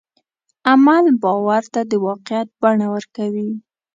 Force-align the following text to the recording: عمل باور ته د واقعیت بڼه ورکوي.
عمل 0.71 1.05
باور 1.23 1.63
ته 1.73 1.81
د 1.91 1.93
واقعیت 2.05 2.47
بڼه 2.61 2.87
ورکوي. 2.95 3.49